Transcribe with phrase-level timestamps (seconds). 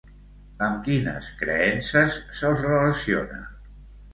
[0.67, 3.39] Amb quines creences se'ls relaciona?